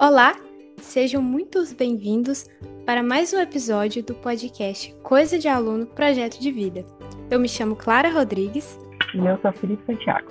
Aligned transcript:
Olá, 0.00 0.34
sejam 0.80 1.20
muito 1.20 1.62
bem-vindos 1.74 2.46
para 2.86 3.02
mais 3.02 3.34
um 3.34 3.38
episódio 3.38 4.02
do 4.02 4.14
podcast 4.14 4.94
Coisa 5.02 5.38
de 5.38 5.46
Aluno 5.46 5.84
Projeto 5.84 6.40
de 6.40 6.50
Vida. 6.50 6.86
Eu 7.30 7.38
me 7.38 7.46
chamo 7.46 7.76
Clara 7.76 8.08
Rodrigues. 8.08 8.80
E 9.14 9.18
eu 9.18 9.38
sou 9.42 9.52
Felipe 9.52 9.84
Santiago. 9.84 10.26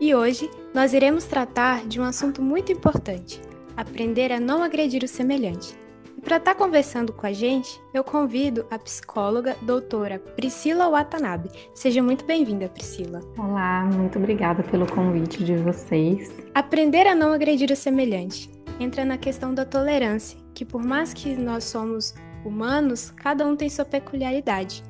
E 0.00 0.12
hoje 0.12 0.50
nós 0.74 0.92
iremos 0.92 1.24
tratar 1.24 1.86
de 1.86 2.00
um 2.00 2.02
assunto 2.02 2.42
muito 2.42 2.72
importante: 2.72 3.40
aprender 3.76 4.32
a 4.32 4.40
não 4.40 4.60
agredir 4.60 5.04
o 5.04 5.08
semelhante. 5.08 5.78
Para 6.26 6.38
estar 6.38 6.54
tá 6.54 6.58
conversando 6.58 7.12
com 7.12 7.24
a 7.24 7.32
gente, 7.32 7.80
eu 7.94 8.02
convido 8.02 8.66
a 8.68 8.76
psicóloga 8.76 9.56
doutora 9.62 10.18
Priscila 10.18 10.90
Watanabe. 10.90 11.48
Seja 11.72 12.02
muito 12.02 12.24
bem-vinda, 12.24 12.68
Priscila. 12.68 13.20
Olá, 13.38 13.84
muito 13.84 14.18
obrigada 14.18 14.64
pelo 14.64 14.90
convite 14.92 15.44
de 15.44 15.54
vocês. 15.54 16.32
Aprender 16.52 17.06
a 17.06 17.14
não 17.14 17.32
agredir 17.32 17.70
o 17.70 17.76
semelhante 17.76 18.50
entra 18.80 19.04
na 19.04 19.16
questão 19.16 19.54
da 19.54 19.64
tolerância, 19.64 20.36
que 20.52 20.64
por 20.64 20.82
mais 20.82 21.14
que 21.14 21.36
nós 21.36 21.62
somos 21.62 22.12
humanos, 22.44 23.12
cada 23.12 23.46
um 23.46 23.54
tem 23.54 23.70
sua 23.70 23.84
peculiaridade. 23.84 24.82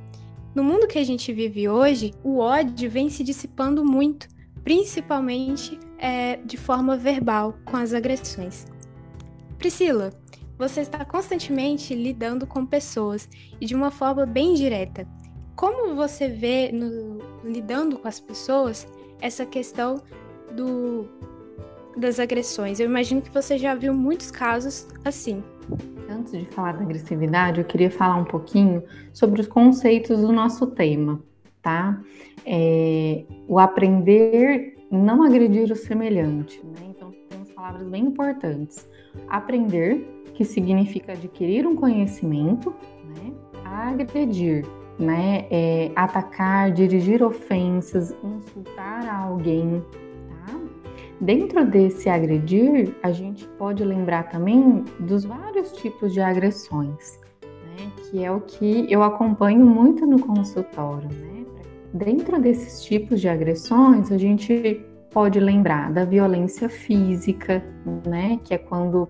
No 0.55 0.65
mundo 0.65 0.89
que 0.89 0.99
a 0.99 1.05
gente 1.05 1.35
vive 1.35 1.69
hoje, 1.69 2.15
o 2.25 2.39
ódio 2.39 2.91
vem 2.91 3.11
se 3.11 3.23
dissipando 3.23 3.85
muito, 3.85 4.27
principalmente 4.65 5.79
é, 5.99 6.37
de 6.37 6.57
forma 6.57 6.97
verbal, 6.97 7.59
com 7.63 7.77
as 7.77 7.93
agressões. 7.93 8.65
Priscila, 9.59 10.13
você 10.59 10.81
está 10.81 11.05
constantemente 11.05 11.95
lidando 11.95 12.47
com 12.47 12.65
pessoas 12.65 13.29
e 13.61 13.67
de 13.67 13.75
uma 13.75 13.91
forma 13.91 14.25
bem 14.25 14.55
direta. 14.55 15.07
Como 15.55 15.95
você 15.95 16.29
vê 16.29 16.71
no, 16.73 17.19
lidando 17.45 17.99
com 17.99 18.09
as 18.09 18.21
pessoas 18.21 18.87
essa 19.21 19.45
questão 19.45 20.03
do, 20.55 21.09
das 21.97 22.19
agressões? 22.19 22.81
Eu 22.81 22.87
imagino 22.87 23.23
que 23.23 23.31
você 23.31 23.59
já 23.59 23.75
viu 23.75 23.95
muitos 23.95 24.31
casos 24.31 24.87
assim. 25.05 25.43
Antes 26.09 26.33
de 26.33 26.47
falar 26.47 26.73
da 26.73 26.83
agressividade, 26.83 27.61
eu 27.61 27.65
queria 27.65 27.91
falar 27.91 28.17
um 28.17 28.25
pouquinho 28.25 28.83
sobre 29.13 29.41
os 29.41 29.47
conceitos 29.47 30.21
do 30.21 30.33
nosso 30.33 30.69
tema, 30.69 31.21
tá? 31.61 32.01
É, 32.45 33.25
o 33.49 33.59
aprender 33.59 34.77
não 34.91 35.23
agredir 35.25 35.71
o 35.73 35.77
semelhante, 35.77 36.65
né? 36.65 36.87
Então, 36.91 37.13
temos 37.29 37.51
palavras 37.51 37.89
bem 37.89 38.05
importantes. 38.05 38.89
Aprender 39.29 40.16
que 40.37 40.45
significa 40.45 41.13
adquirir 41.13 41.67
um 41.67 41.75
conhecimento, 41.75 42.75
né? 43.17 43.33
agredir, 43.65 44.67
né? 44.99 45.47
É, 45.51 45.91
atacar, 45.97 46.71
dirigir 46.71 47.23
ofensas, 47.23 48.15
insultar 48.23 49.09
alguém. 49.09 49.83
Tá? 50.29 50.55
Dentro 51.21 51.65
desse 51.65 52.11
agredir, 52.11 52.95
a 53.03 53.11
gente 53.11 53.49
pode 53.59 53.83
lembrar 53.83 54.25
também 54.25 54.85
dos 55.01 55.25
vários 55.25 55.73
tipos 55.73 56.13
de 56.13 56.21
agressões, 56.21 57.19
né? 57.43 57.91
que 57.97 58.23
é 58.23 58.31
o 58.31 58.41
que 58.43 58.87
eu 58.93 59.03
acompanho 59.03 59.65
muito 59.65 60.07
no 60.07 60.21
consultório. 60.21 61.09
Né? 61.09 61.47
Dentro 61.95 62.39
desses 62.39 62.85
tipos 62.85 63.23
de 63.23 63.29
agressões, 63.29 64.13
a 64.13 64.19
gente 64.19 64.85
pode 65.11 65.41
lembrar 65.41 65.91
da 65.93 66.05
violência 66.05 66.69
física, 66.69 67.65
né? 68.07 68.39
que 68.45 68.53
é 68.53 68.59
quando 68.59 69.09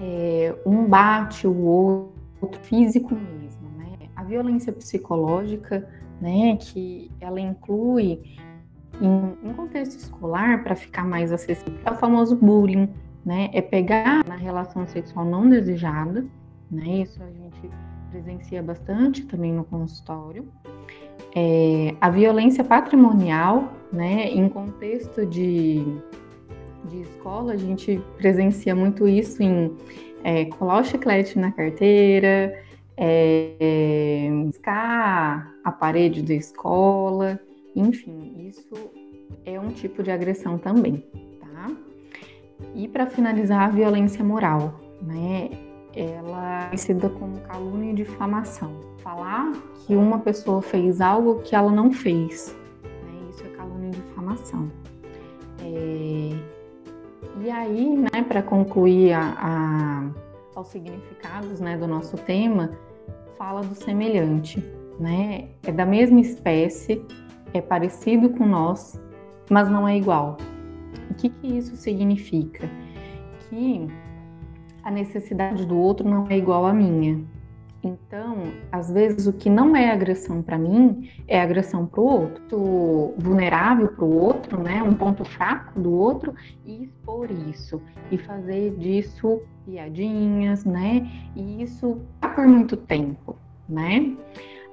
é, 0.00 0.54
um 0.66 0.86
bate 0.86 1.46
o 1.46 2.10
outro 2.40 2.60
físico 2.62 3.14
mesmo, 3.14 3.68
né? 3.76 4.08
A 4.14 4.22
violência 4.22 4.72
psicológica, 4.72 5.88
né, 6.20 6.56
que 6.56 7.10
ela 7.20 7.40
inclui 7.40 8.22
em, 9.00 9.48
em 9.48 9.52
contexto 9.52 9.98
escolar, 9.98 10.62
para 10.62 10.76
ficar 10.76 11.04
mais 11.04 11.32
acessível, 11.32 11.78
é 11.84 11.90
o 11.90 11.94
famoso 11.94 12.36
bullying, 12.36 12.88
né? 13.24 13.50
É 13.52 13.60
pegar 13.60 14.24
na 14.26 14.36
relação 14.36 14.86
sexual 14.86 15.24
não 15.24 15.48
desejada, 15.48 16.24
né? 16.70 17.02
Isso 17.02 17.22
a 17.22 17.30
gente 17.30 17.70
presencia 18.10 18.62
bastante 18.62 19.24
também 19.24 19.52
no 19.52 19.64
consultório. 19.64 20.46
É, 21.34 21.96
a 22.00 22.08
violência 22.10 22.62
patrimonial, 22.62 23.72
né? 23.92 24.28
Em 24.28 24.48
contexto 24.48 25.26
de 25.26 25.84
de 26.88 27.02
escola, 27.02 27.52
a 27.52 27.56
gente 27.56 28.00
presencia 28.16 28.74
muito 28.74 29.08
isso 29.08 29.42
em 29.42 29.74
é, 30.22 30.46
colar 30.46 30.80
o 30.80 30.84
chiclete 30.84 31.38
na 31.38 31.52
carteira, 31.52 32.58
é, 32.96 34.28
riscar 34.46 35.52
a 35.62 35.72
parede 35.72 36.22
da 36.22 36.34
escola, 36.34 37.40
enfim, 37.74 38.48
isso 38.48 38.74
é 39.44 39.58
um 39.58 39.70
tipo 39.70 40.02
de 40.02 40.10
agressão 40.10 40.58
também, 40.58 41.04
tá? 41.40 41.70
E 42.74 42.86
para 42.88 43.06
finalizar, 43.06 43.62
a 43.62 43.68
violência 43.68 44.24
moral, 44.24 44.80
né? 45.02 45.50
Ela 45.94 46.64
é 46.64 46.66
conhecida 46.66 47.08
como 47.08 47.40
calúnia 47.40 47.92
e 47.92 47.94
difamação. 47.94 48.80
Falar 48.98 49.52
que 49.86 49.94
uma 49.94 50.18
pessoa 50.18 50.60
fez 50.60 51.00
algo 51.00 51.40
que 51.42 51.54
ela 51.54 51.70
não 51.70 51.92
fez, 51.92 52.56
né? 52.82 53.30
Isso 53.30 53.44
é 53.44 53.48
calúnia 53.50 53.88
e 53.88 53.90
difamação. 53.92 54.70
É, 55.60 56.53
e 57.40 57.50
aí, 57.50 57.96
né, 57.96 58.22
para 58.26 58.42
concluir 58.42 59.12
a, 59.12 59.34
a, 59.36 60.10
aos 60.54 60.68
significados 60.68 61.60
né, 61.60 61.76
do 61.76 61.86
nosso 61.86 62.16
tema, 62.16 62.70
fala 63.36 63.62
do 63.62 63.74
semelhante, 63.74 64.62
né? 64.98 65.48
É 65.64 65.72
da 65.72 65.84
mesma 65.84 66.20
espécie, 66.20 67.04
é 67.52 67.60
parecido 67.60 68.30
com 68.30 68.46
nós, 68.46 69.00
mas 69.50 69.68
não 69.68 69.86
é 69.86 69.96
igual. 69.96 70.36
O 71.10 71.14
que, 71.14 71.28
que 71.28 71.46
isso 71.58 71.76
significa? 71.76 72.68
Que 73.48 73.88
a 74.82 74.90
necessidade 74.90 75.66
do 75.66 75.76
outro 75.76 76.08
não 76.08 76.26
é 76.28 76.36
igual 76.36 76.66
à 76.66 76.72
minha. 76.72 77.24
Então, 77.84 78.50
às 78.72 78.90
vezes, 78.90 79.26
o 79.26 79.32
que 79.32 79.50
não 79.50 79.76
é 79.76 79.90
agressão 79.90 80.42
para 80.42 80.56
mim 80.56 81.10
é 81.28 81.40
agressão 81.40 81.84
para 81.84 82.00
o 82.00 82.04
outro, 82.04 83.14
vulnerável 83.18 83.88
para 83.88 84.04
o 84.04 84.16
outro, 84.16 84.62
né? 84.62 84.82
Um 84.82 84.94
ponto 84.94 85.22
fraco 85.24 85.78
do 85.78 85.92
outro 85.92 86.34
e 86.64 86.84
expor 86.84 87.30
isso 87.30 87.82
e 88.10 88.16
fazer 88.16 88.74
disso 88.76 89.42
piadinhas, 89.66 90.64
né? 90.64 91.06
E 91.36 91.62
isso 91.62 92.00
tá 92.20 92.30
por 92.30 92.46
muito 92.46 92.74
tempo, 92.76 93.36
né? 93.68 94.16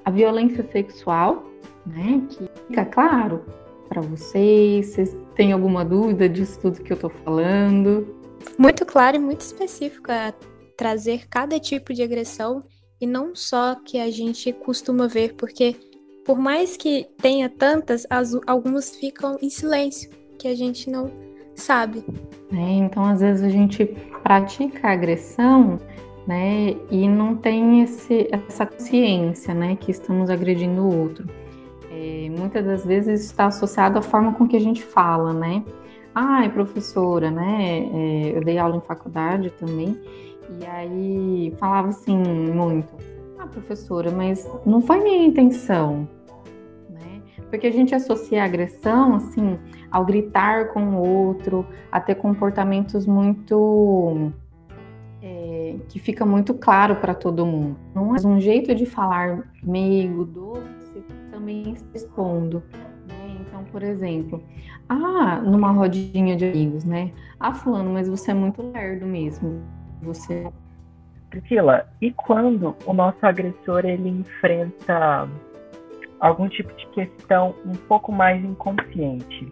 A 0.06 0.10
violência 0.10 0.66
sexual, 0.72 1.44
né? 1.86 2.22
Que 2.30 2.50
fica 2.68 2.86
claro 2.86 3.44
para 3.90 4.02
vocês. 4.02 4.88
Vocês 4.88 5.18
têm 5.36 5.52
alguma 5.52 5.84
dúvida 5.84 6.30
disso 6.30 6.62
tudo 6.62 6.82
que 6.82 6.94
eu 6.94 6.98
tô 6.98 7.10
falando? 7.10 8.16
Muito 8.58 8.86
claro 8.86 9.18
e 9.18 9.20
muito 9.20 9.42
específico 9.42 10.10
a 10.10 10.34
trazer 10.78 11.28
cada 11.28 11.60
tipo 11.60 11.94
de 11.94 12.02
agressão 12.02 12.64
e 13.02 13.08
não 13.08 13.36
só 13.36 13.74
que 13.74 14.00
a 14.00 14.12
gente 14.12 14.54
costuma 14.54 15.08
ver, 15.08 15.34
porque 15.34 15.76
por 16.24 16.38
mais 16.38 16.78
que 16.78 17.08
tenha 17.18 17.50
tantas, 17.50 18.06
as, 18.10 18.38
algumas 18.46 18.96
ficam 18.96 19.38
em 19.42 19.50
silêncio, 19.50 20.12
que 20.38 20.48
a 20.48 20.56
gente 20.56 20.88
não 20.90 21.12
sabe. 21.56 22.06
É, 22.54 22.56
então, 22.56 23.04
às 23.04 23.22
vezes 23.22 23.44
a 23.44 23.50
gente 23.50 23.86
pratica 24.22 24.88
a 24.88 24.92
agressão, 24.92 25.80
né, 26.28 26.76
e 26.92 27.10
não 27.10 27.36
tem 27.36 27.82
esse, 27.82 28.28
essa 28.32 28.68
consciência, 28.68 29.56
né, 29.56 29.76
que 29.76 29.90
estamos 29.90 30.30
agredindo 30.30 30.84
o 30.84 31.02
outro. 31.02 31.28
É, 31.92 32.30
muitas 32.30 32.64
das 32.64 32.86
vezes 32.86 33.26
está 33.26 33.48
associado 33.48 33.98
à 33.98 34.02
forma 34.02 34.34
com 34.34 34.48
que 34.48 34.56
a 34.56 34.62
gente 34.62 34.84
fala, 34.84 35.34
né? 35.34 35.64
Ai, 36.14 36.50
professora, 36.50 37.32
né? 37.32 37.90
É, 37.94 38.38
eu 38.38 38.42
dei 38.44 38.58
aula 38.58 38.78
em 38.78 38.82
faculdade 38.82 39.50
também 39.60 39.98
e 40.50 40.66
aí 40.66 41.54
falava 41.58 41.90
assim 41.90 42.18
muito: 42.18 42.94
Ah, 43.40 43.48
professora, 43.48 44.12
mas 44.12 44.50
não 44.66 44.82
foi 44.82 45.02
minha 45.02 45.26
intenção. 45.26 46.08
Né? 46.90 47.22
Porque 47.50 47.68
a 47.68 47.72
gente 47.72 47.94
associa 47.94 48.42
a 48.42 48.46
agressão, 48.46 49.16
assim, 49.16 49.58
ao 49.90 50.06
gritar 50.06 50.70
com 50.70 50.96
o 50.96 51.28
outro, 51.28 51.66
a 51.92 52.00
ter 52.00 52.16
comportamentos 52.16 53.06
muito. 53.06 54.32
É, 55.24 55.76
que 55.88 56.00
fica 56.00 56.26
muito 56.26 56.52
claro 56.56 56.96
para 56.96 57.14
todo 57.14 57.46
mundo. 57.46 57.78
Não 57.94 58.16
é 58.16 58.20
um 58.26 58.40
jeito 58.40 58.74
de 58.74 58.88
falar 58.88 59.52
meigo, 59.62 60.26
doce, 60.26 61.04
também 61.30 61.76
expondo. 61.94 62.64
Né? 63.08 63.38
Então, 63.40 63.64
por 63.66 63.84
exemplo, 63.84 64.42
ah, 64.90 65.40
numa 65.40 65.72
rodinha 65.72 66.36
de 66.36 66.46
amigos, 66.46 66.84
né? 66.84 67.12
Ah, 67.40 67.54
fulano, 67.54 67.92
mas 67.94 68.10
você 68.10 68.32
é 68.32 68.34
muito 68.34 68.64
lerdo 68.72 69.06
mesmo 69.06 69.62
você. 70.02 70.52
Priscila, 71.30 71.88
e 72.02 72.12
quando 72.12 72.76
o 72.86 72.92
nosso 72.92 73.26
agressor 73.26 73.86
ele 73.86 74.10
enfrenta 74.10 75.30
algum 76.20 76.50
tipo 76.50 76.74
de 76.76 76.86
questão 76.88 77.56
um 77.66 77.72
pouco 77.72 78.12
mais 78.12 78.44
inconsciente? 78.44 79.50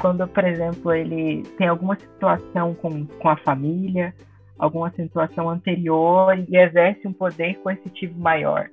Quando, 0.00 0.28
por 0.28 0.44
exemplo, 0.44 0.92
ele 0.92 1.42
tem 1.58 1.66
alguma 1.66 1.96
situação 1.96 2.72
com, 2.74 3.04
com 3.04 3.28
a 3.28 3.36
família, 3.38 4.14
alguma 4.58 4.90
situação 4.92 5.50
anterior 5.50 6.38
e 6.48 6.56
exerce 6.56 7.06
um 7.06 7.12
poder 7.12 7.54
coercitivo 7.62 8.18
maior. 8.18 8.70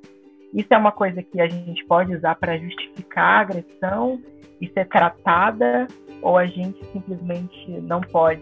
Isso 0.54 0.74
é 0.74 0.78
uma 0.78 0.92
coisa 0.92 1.22
que 1.22 1.42
a 1.42 1.48
gente 1.48 1.84
pode 1.86 2.16
usar 2.16 2.36
para 2.36 2.58
justificar 2.58 3.40
a 3.40 3.40
agressão 3.42 4.22
e 4.62 4.70
ser 4.70 4.88
tratada, 4.88 5.88
ou 6.22 6.38
a 6.38 6.46
gente 6.46 6.80
simplesmente 6.94 7.72
não 7.82 8.02
pode 8.02 8.42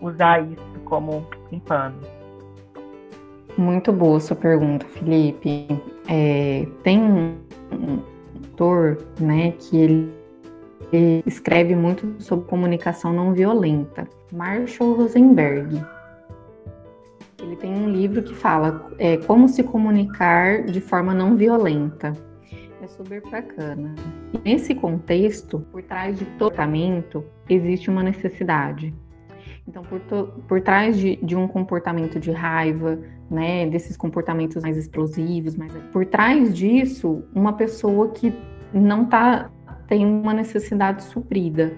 usar 0.00 0.42
isso 0.42 0.80
como 0.84 1.26
Muito 3.56 3.92
boa 3.92 4.20
sua 4.20 4.36
pergunta, 4.36 4.86
Felipe. 4.86 5.66
É, 6.08 6.66
tem 6.82 7.02
um 7.02 7.38
autor, 8.58 8.98
né, 9.20 9.52
que 9.52 9.76
ele, 9.76 10.12
ele 10.92 11.22
escreve 11.26 11.74
muito 11.74 12.22
sobre 12.22 12.46
comunicação 12.46 13.12
não 13.12 13.32
violenta, 13.32 14.06
Marshall 14.32 14.94
Rosenberg. 14.94 15.84
Ele 17.40 17.56
tem 17.56 17.72
um 17.72 17.90
livro 17.90 18.22
que 18.22 18.34
fala 18.34 18.90
é, 18.98 19.16
como 19.16 19.48
se 19.48 19.62
comunicar 19.62 20.64
de 20.64 20.80
forma 20.80 21.14
não 21.14 21.36
violenta. 21.36 22.12
É 22.82 22.86
super 22.86 23.22
bacana. 23.30 23.94
E 24.32 24.38
nesse 24.38 24.74
contexto, 24.74 25.60
por 25.72 25.82
trás 25.82 26.18
de 26.18 26.24
todo 26.38 26.52
tratamento, 26.52 27.24
existe 27.48 27.90
uma 27.90 28.02
necessidade. 28.02 28.94
Então, 29.68 29.82
por, 29.82 30.00
por 30.48 30.60
trás 30.62 30.96
de, 30.96 31.16
de, 31.16 31.36
um 31.36 31.46
comportamento 31.46 32.18
de 32.18 32.30
raiva, 32.30 32.98
né, 33.30 33.68
desses 33.68 33.98
comportamentos 33.98 34.62
mais 34.62 34.78
explosivos, 34.78 35.54
mais, 35.56 35.70
por 35.92 36.06
trás 36.06 36.54
disso, 36.54 37.22
uma 37.34 37.52
pessoa 37.52 38.08
que 38.08 38.34
não 38.72 39.04
tá 39.04 39.50
tem 39.86 40.06
uma 40.06 40.32
necessidade 40.32 41.02
suprida, 41.02 41.74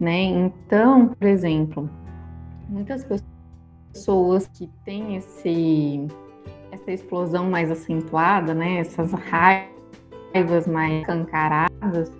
né? 0.00 0.22
Então, 0.22 1.08
por 1.08 1.26
exemplo, 1.26 1.88
muitas 2.68 3.06
pessoas 3.92 4.46
que 4.48 4.66
têm 4.84 5.16
esse 5.16 6.06
essa 6.70 6.92
explosão 6.92 7.50
mais 7.50 7.70
acentuada, 7.70 8.54
né, 8.54 8.78
essas 8.78 9.12
raivas 9.12 10.66
mais 10.66 11.04
cancaradas, 11.06 12.10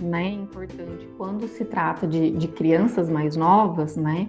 né, 0.00 0.26
é 0.26 0.32
importante 0.32 1.08
quando 1.16 1.46
se 1.48 1.64
trata 1.64 2.06
de, 2.06 2.30
de 2.30 2.48
crianças 2.48 3.08
mais 3.08 3.36
novas, 3.36 3.96
né, 3.96 4.28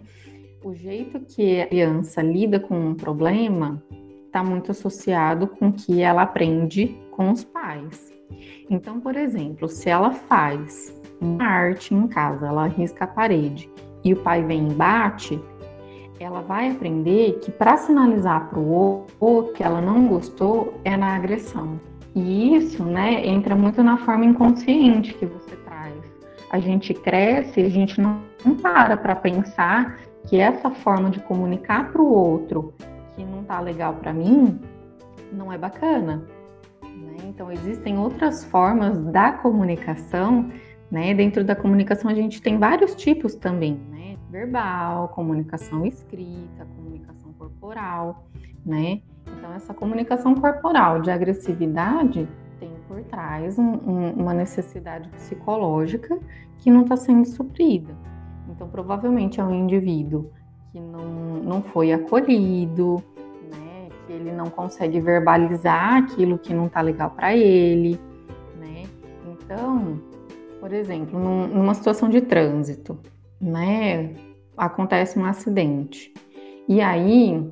o 0.63 0.74
jeito 0.74 1.19
que 1.21 1.62
a 1.62 1.68
criança 1.68 2.21
lida 2.21 2.59
com 2.59 2.89
um 2.89 2.95
problema 2.95 3.81
está 4.25 4.44
muito 4.44 4.71
associado 4.71 5.47
com 5.47 5.69
o 5.69 5.74
que 5.74 6.01
ela 6.01 6.21
aprende 6.21 6.97
com 7.12 7.31
os 7.31 7.44
pais. 7.44 8.13
Então, 8.69 9.00
por 9.00 9.15
exemplo, 9.15 9.68
se 9.68 9.89
ela 9.89 10.12
faz 10.12 10.95
uma 11.19 11.44
arte 11.44 11.94
em 11.94 12.07
casa, 12.07 12.47
ela 12.47 12.68
risca 12.68 13.06
a 13.06 13.07
parede 13.07 13.69
e 14.03 14.13
o 14.13 14.18
pai 14.18 14.44
vem 14.44 14.69
e 14.69 14.74
bate, 14.74 15.42
ela 16.19 16.42
vai 16.42 16.69
aprender 16.69 17.39
que 17.39 17.51
para 17.51 17.77
sinalizar 17.77 18.50
para 18.50 18.59
o 18.59 18.69
outro 19.19 19.53
que 19.53 19.63
ela 19.63 19.81
não 19.81 20.07
gostou 20.07 20.74
é 20.83 20.95
na 20.95 21.15
agressão. 21.15 21.80
E 22.15 22.56
isso, 22.56 22.83
né, 22.83 23.25
entra 23.25 23.56
muito 23.56 23.83
na 23.83 23.97
forma 23.97 24.25
inconsciente 24.25 25.13
que 25.13 25.25
você 25.25 25.56
traz. 25.57 25.94
A 26.50 26.59
gente 26.59 26.94
cresce, 26.94 27.61
a 27.61 27.69
gente 27.69 28.01
não, 28.01 28.21
para 28.61 28.97
para 28.97 29.15
pensar 29.15 30.00
que 30.27 30.39
essa 30.39 30.69
forma 30.69 31.09
de 31.09 31.19
comunicar 31.19 31.91
para 31.91 32.01
o 32.01 32.11
outro 32.11 32.73
que 33.15 33.23
não 33.23 33.44
tá 33.44 33.59
legal 33.59 33.94
para 33.95 34.13
mim 34.13 34.59
não 35.31 35.51
é 35.51 35.57
bacana. 35.57 36.23
Né? 36.81 37.17
Então 37.25 37.51
existem 37.51 37.97
outras 37.97 38.44
formas 38.45 38.97
da 39.06 39.31
comunicação, 39.31 40.50
né? 40.89 41.13
Dentro 41.13 41.44
da 41.44 41.56
comunicação 41.56 42.09
a 42.09 42.15
gente 42.15 42.41
tem 42.41 42.57
vários 42.57 42.95
tipos 42.95 43.35
também, 43.35 43.79
né? 43.89 44.17
Verbal, 44.29 45.09
comunicação 45.09 45.85
escrita, 45.85 46.65
comunicação 46.75 47.31
corporal, 47.33 48.27
né? 48.65 49.01
Então, 49.39 49.53
essa 49.53 49.74
comunicação 49.74 50.36
corporal 50.36 51.01
de 51.01 51.09
agressividade 51.09 52.27
tem 52.59 52.69
por 52.89 53.01
trás 53.03 53.57
um, 53.57 53.63
um, 53.63 54.12
uma 54.12 54.33
necessidade 54.33 55.07
psicológica 55.09 56.19
que 56.57 56.69
não 56.69 56.81
está 56.81 56.97
sendo 56.97 57.25
suprida. 57.25 57.95
Então, 58.50 58.68
provavelmente 58.68 59.39
é 59.39 59.44
um 59.44 59.53
indivíduo 59.53 60.30
que 60.68 60.80
não, 60.80 61.06
não 61.41 61.62
foi 61.62 61.94
acolhido, 61.94 63.01
né? 63.50 63.88
que 64.06 64.12
ele 64.12 64.33
não 64.33 64.47
consegue 64.47 65.00
verbalizar 65.00 65.95
aquilo 65.95 66.38
que 66.38 66.53
não 66.53 66.68
está 66.68 66.81
legal 66.81 67.12
para 67.12 67.33
ele. 67.33 67.97
Né? 68.59 68.83
Então, 69.25 70.01
por 70.59 70.74
exemplo, 70.74 71.18
num, 71.18 71.47
numa 71.47 71.74
situação 71.74 72.09
de 72.09 72.19
trânsito, 72.19 73.00
né? 73.39 74.13
acontece 74.57 75.18
um 75.18 75.24
acidente. 75.24 76.13
E 76.68 76.81
aí 76.81 77.50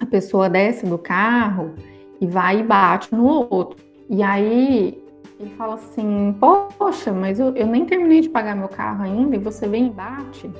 a 0.00 0.06
pessoa 0.06 0.48
desce 0.48 0.86
do 0.86 0.98
carro 0.98 1.74
e 2.20 2.26
vai 2.26 2.60
e 2.60 2.62
bate 2.62 3.14
no 3.14 3.26
outro. 3.50 3.84
E 4.08 4.22
aí 4.22 5.02
ele 5.38 5.50
fala 5.56 5.74
assim: 5.74 6.34
Poxa, 6.78 7.12
mas 7.12 7.38
eu, 7.38 7.54
eu 7.54 7.66
nem 7.66 7.84
terminei 7.84 8.20
de 8.20 8.28
pagar 8.28 8.56
meu 8.56 8.68
carro 8.68 9.02
ainda 9.02 9.36
e 9.36 9.38
você 9.38 9.68
vem 9.68 9.88
e 9.88 9.90
bate. 9.90 10.50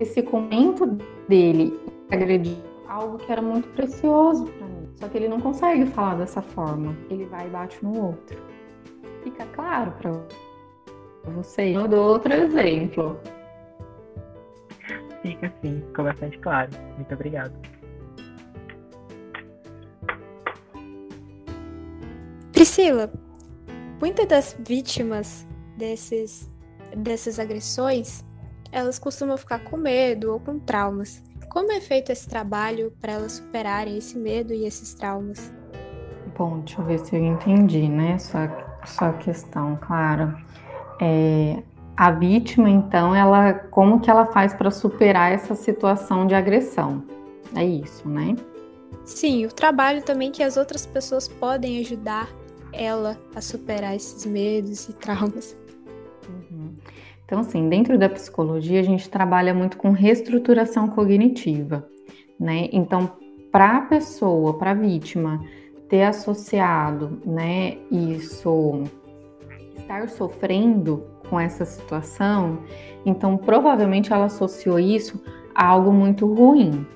Esse 0.00 0.22
comento 0.22 0.86
dele 1.28 1.78
agrediu 2.10 2.56
algo 2.88 3.18
que 3.18 3.30
era 3.30 3.42
muito 3.42 3.68
precioso 3.68 4.44
para 4.44 4.66
mim. 4.66 4.88
Só 4.96 5.08
que 5.08 5.18
ele 5.18 5.28
não 5.28 5.40
consegue 5.40 5.86
falar 5.86 6.14
dessa 6.16 6.42
forma. 6.42 6.96
Ele 7.10 7.24
vai 7.26 7.46
e 7.46 7.50
bate 7.50 7.84
no 7.84 8.06
outro. 8.06 8.38
Fica 9.22 9.44
claro 9.46 9.92
para 9.92 10.12
você? 11.32 11.76
Eu 11.76 11.88
dou 11.88 12.12
outro 12.12 12.32
exemplo. 12.32 13.18
Fica 15.22 15.52
sim, 15.62 15.82
ficou 15.86 16.04
bastante 16.04 16.38
claro. 16.38 16.70
Muito 16.96 17.14
obrigado. 17.14 17.52
Priscila, 22.64 23.12
muitas 24.00 24.26
das 24.26 24.56
vítimas 24.58 25.46
desses, 25.76 26.50
dessas 26.96 27.38
agressões, 27.38 28.24
elas 28.72 28.98
costumam 28.98 29.36
ficar 29.36 29.58
com 29.64 29.76
medo 29.76 30.32
ou 30.32 30.40
com 30.40 30.58
traumas. 30.58 31.22
Como 31.50 31.70
é 31.70 31.78
feito 31.82 32.10
esse 32.10 32.26
trabalho 32.26 32.90
para 33.02 33.12
elas 33.12 33.32
superarem 33.32 33.98
esse 33.98 34.16
medo 34.16 34.54
e 34.54 34.64
esses 34.64 34.94
traumas? 34.94 35.52
Bom, 36.38 36.60
deixa 36.60 36.80
eu 36.80 36.86
ver 36.86 37.00
se 37.00 37.14
eu 37.14 37.22
entendi, 37.22 37.86
né? 37.86 38.18
Sua, 38.18 38.50
sua 38.86 39.12
questão, 39.12 39.78
claro. 39.82 40.34
É, 41.02 41.62
a 41.94 42.12
vítima, 42.12 42.70
então, 42.70 43.14
ela, 43.14 43.52
como 43.52 44.00
que 44.00 44.08
ela 44.08 44.24
faz 44.24 44.54
para 44.54 44.70
superar 44.70 45.32
essa 45.32 45.54
situação 45.54 46.26
de 46.26 46.34
agressão? 46.34 47.04
É 47.54 47.62
isso, 47.62 48.08
né? 48.08 48.34
Sim, 49.04 49.44
o 49.44 49.52
trabalho 49.52 50.02
também 50.02 50.32
que 50.32 50.42
as 50.42 50.56
outras 50.56 50.86
pessoas 50.86 51.28
podem 51.28 51.78
ajudar 51.80 52.26
ela 52.76 53.18
a 53.34 53.40
superar 53.40 53.94
esses 53.94 54.24
medos 54.26 54.88
e 54.88 54.92
traumas. 54.92 55.56
Uhum. 56.28 56.74
Então, 57.24 57.40
assim, 57.40 57.68
dentro 57.68 57.98
da 57.98 58.08
psicologia, 58.08 58.80
a 58.80 58.82
gente 58.82 59.08
trabalha 59.08 59.54
muito 59.54 59.76
com 59.76 59.90
reestruturação 59.92 60.88
cognitiva, 60.88 61.88
né? 62.38 62.68
Então, 62.72 63.12
para 63.50 63.78
a 63.78 63.80
pessoa, 63.82 64.58
para 64.58 64.72
a 64.72 64.74
vítima, 64.74 65.40
ter 65.88 66.02
associado, 66.02 67.20
né, 67.24 67.78
isso, 67.90 68.82
estar 69.76 70.08
sofrendo 70.08 71.04
com 71.28 71.38
essa 71.38 71.64
situação, 71.64 72.58
então 73.06 73.36
provavelmente 73.36 74.12
ela 74.12 74.26
associou 74.26 74.78
isso 74.78 75.22
a 75.54 75.66
algo 75.66 75.92
muito 75.92 76.26
ruim, 76.26 76.86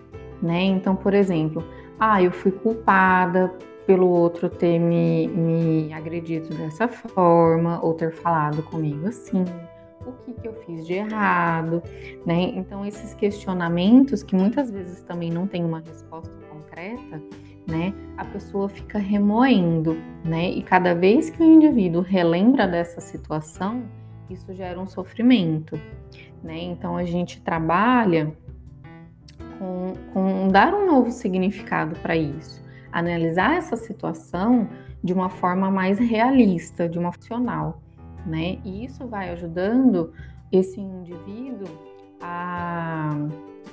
né? 0.42 0.62
Então, 0.62 0.96
por 0.96 1.14
exemplo, 1.14 1.64
ah, 1.98 2.22
eu 2.22 2.32
fui 2.32 2.50
culpada 2.50 3.52
pelo 3.88 4.06
outro 4.06 4.50
ter 4.50 4.78
me, 4.78 5.26
me 5.28 5.90
agredido 5.94 6.54
dessa 6.54 6.86
forma, 6.86 7.82
ou 7.82 7.94
ter 7.94 8.12
falado 8.12 8.62
comigo 8.64 9.08
assim, 9.08 9.42
o 10.06 10.12
que, 10.12 10.34
que 10.34 10.46
eu 10.46 10.52
fiz 10.66 10.86
de 10.86 10.92
errado, 10.92 11.82
né? 12.26 12.52
Então, 12.54 12.84
esses 12.84 13.14
questionamentos, 13.14 14.22
que 14.22 14.36
muitas 14.36 14.70
vezes 14.70 15.00
também 15.04 15.30
não 15.30 15.46
tem 15.46 15.64
uma 15.64 15.80
resposta 15.80 16.30
concreta, 16.50 17.18
né? 17.66 17.94
A 18.18 18.26
pessoa 18.26 18.68
fica 18.68 18.98
remoendo, 18.98 19.96
né? 20.22 20.50
E 20.50 20.62
cada 20.62 20.94
vez 20.94 21.30
que 21.30 21.42
o 21.42 21.46
indivíduo 21.46 22.02
relembra 22.02 22.68
dessa 22.68 23.00
situação, 23.00 23.84
isso 24.28 24.52
gera 24.52 24.78
um 24.78 24.86
sofrimento, 24.86 25.80
né? 26.44 26.58
Então, 26.58 26.94
a 26.94 27.04
gente 27.04 27.40
trabalha 27.40 28.36
com, 29.58 29.94
com 30.12 30.48
dar 30.48 30.74
um 30.74 30.84
novo 30.84 31.10
significado 31.10 31.96
para 32.00 32.14
isso 32.14 32.67
analisar 32.92 33.56
essa 33.56 33.76
situação 33.76 34.68
de 35.02 35.12
uma 35.12 35.28
forma 35.28 35.70
mais 35.70 35.98
realista, 35.98 36.88
de 36.88 36.98
uma 36.98 37.12
funcional, 37.12 37.80
né? 38.26 38.58
E 38.64 38.84
isso 38.84 39.06
vai 39.06 39.30
ajudando 39.30 40.12
esse 40.50 40.80
indivíduo 40.80 41.68
a, 42.20 43.14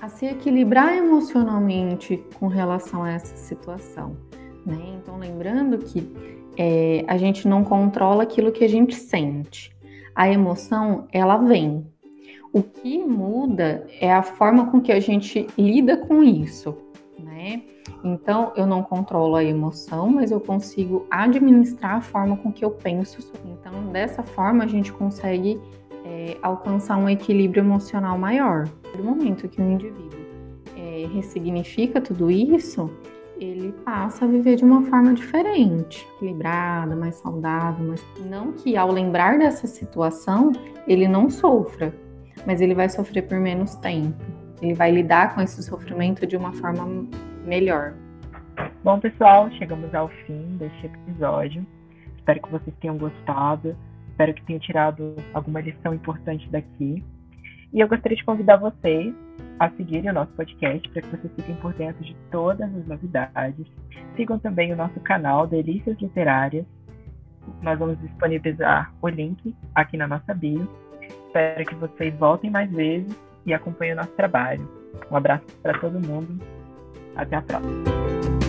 a 0.01 0.09
se 0.09 0.25
equilibrar 0.25 0.95
emocionalmente 0.95 2.23
com 2.39 2.47
relação 2.47 3.03
a 3.03 3.11
essa 3.11 3.35
situação, 3.35 4.15
né? 4.65 4.77
Então, 5.01 5.17
lembrando 5.17 5.77
que 5.79 6.11
é, 6.57 7.03
a 7.07 7.17
gente 7.17 7.47
não 7.47 7.63
controla 7.63 8.23
aquilo 8.23 8.51
que 8.51 8.63
a 8.63 8.69
gente 8.69 8.95
sente. 8.95 9.75
A 10.13 10.29
emoção, 10.29 11.07
ela 11.11 11.37
vem. 11.37 11.85
O 12.53 12.63
que 12.63 13.03
muda 13.03 13.85
é 13.99 14.13
a 14.13 14.23
forma 14.23 14.71
com 14.71 14.79
que 14.79 14.91
a 14.91 14.99
gente 14.99 15.45
lida 15.57 15.97
com 15.97 16.23
isso, 16.23 16.77
né? 17.25 17.63
Então, 18.03 18.53
eu 18.55 18.65
não 18.65 18.83
controlo 18.83 19.35
a 19.35 19.43
emoção, 19.43 20.09
mas 20.09 20.31
eu 20.31 20.39
consigo 20.39 21.05
administrar 21.09 21.95
a 21.95 22.01
forma 22.01 22.37
com 22.37 22.53
que 22.53 22.63
eu 22.63 22.71
penso. 22.71 23.19
Então, 23.45 23.91
dessa 23.91 24.23
forma, 24.23 24.63
a 24.63 24.67
gente 24.67 24.93
consegue 24.93 25.59
é, 26.05 26.37
alcançar 26.41 26.97
um 26.97 27.09
equilíbrio 27.09 27.61
emocional 27.61 28.17
maior. 28.17 28.69
No 28.97 29.03
momento 29.03 29.49
que 29.49 29.61
o 29.61 29.65
indivíduo 29.65 30.15
ressignifica 31.05 32.01
tudo 32.01 32.29
isso, 32.29 32.89
ele 33.39 33.73
passa 33.83 34.25
a 34.25 34.27
viver 34.27 34.55
de 34.55 34.63
uma 34.63 34.83
forma 34.83 35.13
diferente, 35.13 36.07
equilibrada, 36.15 36.95
mais 36.95 37.15
saudável, 37.15 37.85
mas 37.87 38.03
não 38.29 38.53
que 38.53 38.77
ao 38.77 38.91
lembrar 38.91 39.37
dessa 39.37 39.67
situação 39.67 40.51
ele 40.87 41.07
não 41.07 41.29
sofra, 41.29 41.93
mas 42.45 42.61
ele 42.61 42.73
vai 42.73 42.89
sofrer 42.89 43.23
por 43.23 43.39
menos 43.39 43.75
tempo. 43.75 44.23
Ele 44.65 44.73
vai 44.73 44.89
lidar 44.89 45.35
com 45.35 45.41
esse 45.41 45.61
sofrimento 45.61 46.25
de 46.25 46.35
uma 46.35 46.51
forma 46.53 47.07
melhor. 47.45 47.93
Bom, 48.83 48.99
pessoal, 48.99 49.47
chegamos 49.51 49.93
ao 49.93 50.07
fim 50.25 50.57
deste 50.57 50.87
episódio. 50.87 51.63
Espero 52.17 52.41
que 52.41 52.49
vocês 52.49 52.75
tenham 52.81 52.97
gostado. 52.97 53.77
Espero 54.09 54.33
que 54.33 54.43
tenham 54.43 54.59
tirado 54.59 55.15
alguma 55.35 55.61
lição 55.61 55.93
importante 55.93 56.49
daqui. 56.49 57.03
E 57.71 57.79
eu 57.79 57.87
gostaria 57.87 58.17
de 58.17 58.25
convidar 58.25 58.57
vocês 58.57 59.13
a 59.59 59.69
seguirem 59.69 60.09
o 60.09 60.13
nosso 60.13 60.31
podcast 60.31 60.89
para 60.89 61.01
que 61.03 61.09
vocês 61.09 61.33
fiquem 61.35 61.55
por 61.57 61.71
dentro 61.73 62.03
de 62.03 62.15
todas 62.31 62.75
as 62.75 62.87
novidades. 62.87 63.67
Sigam 64.15 64.39
também 64.39 64.73
o 64.73 64.75
nosso 64.75 64.99
canal 65.01 65.45
Delícias 65.45 65.95
Literárias. 66.01 66.65
Nós 67.61 67.77
vamos 67.77 67.99
disponibilizar 68.01 68.91
o 68.99 69.09
link 69.09 69.55
aqui 69.75 69.95
na 69.95 70.07
nossa 70.07 70.33
bio. 70.33 70.67
Espero 71.27 71.65
que 71.65 71.75
vocês 71.75 72.15
voltem 72.15 72.49
mais 72.49 72.71
vezes 72.71 73.15
e 73.45 73.53
acompanhem 73.53 73.93
o 73.93 73.97
nosso 73.97 74.11
trabalho. 74.11 74.67
Um 75.09 75.15
abraço 75.15 75.45
para 75.61 75.77
todo 75.79 75.99
mundo. 75.99 76.39
Até 77.15 77.37
a 77.37 77.41
próxima. 77.41 78.44